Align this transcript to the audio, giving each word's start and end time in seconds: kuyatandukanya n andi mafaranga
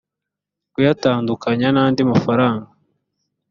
kuyatandukanya 0.73 1.67
n 1.71 1.77
andi 1.83 2.01
mafaranga 2.11 2.67